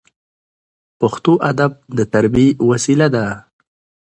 [0.99, 3.25] پښتو ادب د تربیې وسیله ده.